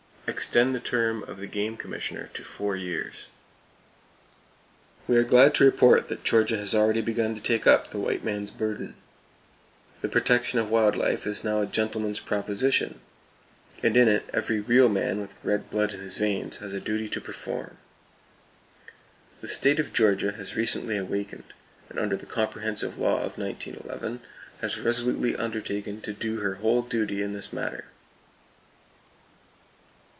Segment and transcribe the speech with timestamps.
[0.27, 3.27] Extend the term of the game commissioner to four years.
[5.05, 8.23] We are glad to report that Georgia has already begun to take up the white
[8.23, 8.95] man's burden.
[9.99, 13.01] The protection of wild life is now a gentleman's proposition,
[13.83, 17.09] and in it every real man with red blood in his veins has a duty
[17.09, 17.77] to perform.
[19.41, 21.51] The state of Georgia has recently awakened,
[21.89, 24.21] and under the comprehensive law of 1911
[24.61, 27.83] has resolutely undertaken to do her whole duty in this matter.